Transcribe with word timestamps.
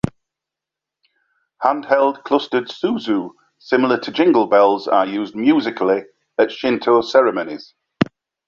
Handheld 1.61 2.23
clustered 2.23 2.69
"Suzu", 2.69 3.35
similar 3.59 3.99
to 3.99 4.11
jingle 4.11 4.47
bells, 4.47 4.87
are 4.87 5.05
used 5.05 5.35
musically 5.35 6.05
at 6.39 6.51
Shinto 6.51 7.01
ceremonies. 7.01 7.75